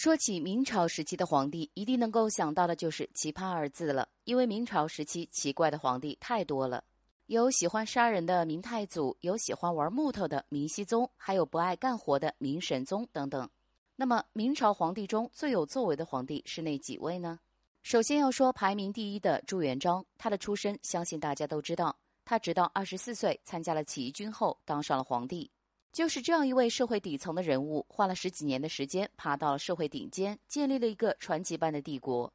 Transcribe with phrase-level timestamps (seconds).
[0.00, 4.08] 说起明朝时期的皇帝，一定能够想到的就是“奇葩”二字了。
[4.22, 6.84] 因为明朝时期奇怪的皇帝太多了，
[7.26, 13.50] 有喜欢杀人的明太祖，有喜欢玩木头的明熹宗，还有不爱干活的明神宗等等。
[13.96, 17.40] 那么，明朝皇帝中最有作为的皇帝是哪几位呢？
[17.82, 25.50] 首先要说排名第一的朱元璋，他的出身相信大家都知道，他直到二十四岁参加了起义军后当上了皇帝。
[25.92, 32.32] 就是这样一位社会底层的人物，花了十几年的时间爬到了社会顶尖，建立了一个传奇般的帝国。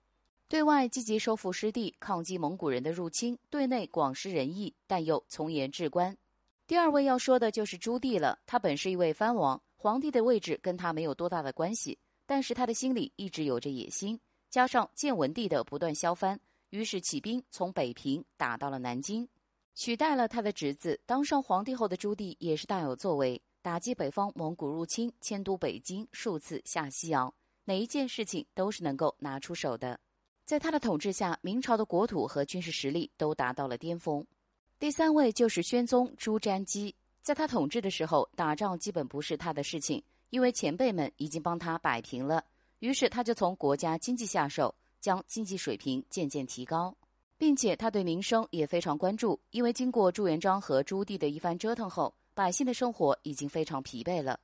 [0.49, 6.15] 对外积极收复失地，抗击蒙古人的入侵；对内广施仁义，但又从严治官。
[6.67, 8.37] 第二位要说的就是朱棣了。
[8.45, 14.19] 他本是一位藩王，皇帝的位置跟他没有多大的关系，但是他的心里一直有着野心。
[14.49, 16.39] 加上建文帝的不断削藩，
[16.69, 19.27] 于是起兵从北平打到了南京。
[19.75, 27.33] 取代了他的侄子，当上皇帝后的朱棣也是大有作为，打击北方蒙古入侵，迁都北京，数次下西洋，
[27.65, 29.99] 哪一件事情都是能够拿出手的。
[30.45, 34.25] 在他的统治下，明朝的国土和军事实力都达到了巅峰。
[34.77, 42.43] 第三位就是宣宗朱瞻基，在他统治的时候，打仗基本不是他的事情，因为前辈们已经帮他摆平了，
[42.79, 46.93] 于是他就从国家经济下手，将经济水平渐渐提高。
[47.43, 54.39] 并且他对民生也非常关注，因为经过朱元璋和朱棣的一番折腾后，百姓的生活已经非常疲惫了。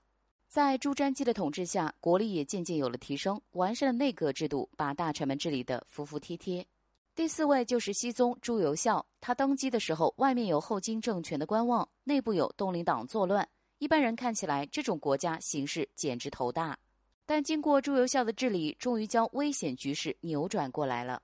[0.49, 6.67] 在朱瞻基的统治下，国力也渐渐有了提升，完善了内阁制度，把大臣们治理得服服帖帖。
[7.15, 16.77] 第四位就是熹宗朱由校，他登基的时候，外面有后金政权的观望，内部有东林党作乱，一般人看起来这种国家形势简直头大。
[17.25, 21.21] 但经过朱由校的治理，终于将危险局势扭转过来了。